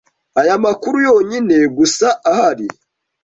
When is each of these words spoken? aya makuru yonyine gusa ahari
aya 0.39 0.55
makuru 0.63 0.97
yonyine 1.07 1.55
gusa 1.77 2.07
ahari 2.29 2.67